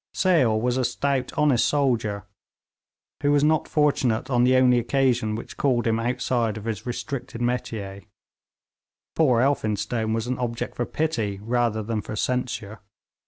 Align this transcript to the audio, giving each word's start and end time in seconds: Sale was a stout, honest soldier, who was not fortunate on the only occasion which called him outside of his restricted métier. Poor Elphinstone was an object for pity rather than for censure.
Sale 0.15 0.59
was 0.59 0.77
a 0.77 0.83
stout, 0.83 1.31
honest 1.37 1.63
soldier, 1.63 2.25
who 3.21 3.31
was 3.31 3.43
not 3.43 3.67
fortunate 3.67 4.31
on 4.31 4.43
the 4.43 4.55
only 4.55 4.79
occasion 4.79 5.35
which 5.35 5.57
called 5.57 5.85
him 5.85 5.99
outside 5.99 6.57
of 6.57 6.65
his 6.65 6.87
restricted 6.87 7.39
métier. 7.39 8.07
Poor 9.15 9.41
Elphinstone 9.41 10.11
was 10.13 10.25
an 10.25 10.39
object 10.39 10.73
for 10.75 10.87
pity 10.87 11.39
rather 11.43 11.83
than 11.83 12.01
for 12.01 12.15
censure. 12.15 12.79